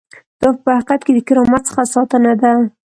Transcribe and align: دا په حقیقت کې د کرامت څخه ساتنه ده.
دا 0.41 0.49
په 0.63 0.69
حقیقت 0.77 0.99
کې 1.05 1.11
د 1.15 1.19
کرامت 1.27 1.61
څخه 1.69 1.83
ساتنه 1.93 2.33
ده. 2.41 2.53